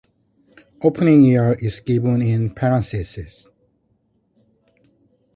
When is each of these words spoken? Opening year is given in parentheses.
Opening 0.81 1.21
year 1.21 1.55
is 1.61 1.79
given 1.79 2.23
in 2.23 2.49
parentheses. 2.55 3.47